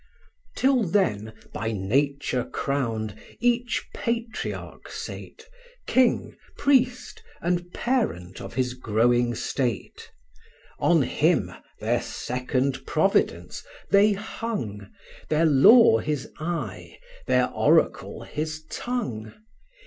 [0.01, 0.49] VI.
[0.59, 5.47] Till then, by Nature crowned, each patriarch sate,
[5.85, 10.09] King, priest, and parent of his growing state;
[10.79, 14.89] On him, their second providence, they hung,
[15.29, 16.97] Their law his eye,
[17.27, 19.35] their oracle his tongue.